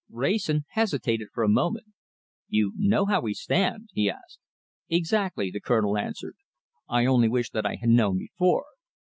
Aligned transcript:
Wrayson 0.09 0.65
hesitated 0.69 1.27
for 1.31 1.43
a 1.43 1.47
moment. 1.47 1.85
"You 2.47 2.73
know 2.75 3.05
how 3.05 3.21
we 3.21 3.35
stand?" 3.35 3.91
he 3.93 4.09
asked. 4.09 4.39
"Exactly," 4.89 5.51
the 5.51 5.61
Colonel 5.61 5.95
answered. 5.95 6.37
"I 6.89 7.05
only 7.05 7.29
wish 7.29 7.51
that 7.51 7.67
I 7.67 7.75
had 7.75 7.89
known 7.89 8.17
before. 8.17 8.65